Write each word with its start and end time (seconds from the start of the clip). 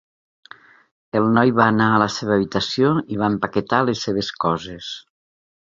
El 1.19 1.27
noi 1.35 1.53
va 1.59 1.67
anar 1.73 1.91
a 1.91 1.99
la 2.05 2.09
seva 2.15 2.33
habitació 2.37 2.95
i 3.17 3.21
va 3.23 3.31
empaquetar 3.35 3.85
les 3.91 4.05
seves 4.09 4.33
coses. 4.47 4.93